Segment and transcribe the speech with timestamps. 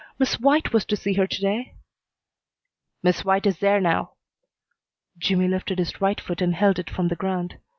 [0.17, 1.75] Miss White was to see her to day."
[3.03, 4.13] "Miss White is there now."
[5.19, 7.59] Jimmy lifted his right foot and held it from the ground.